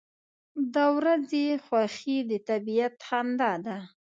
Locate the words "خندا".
3.07-3.51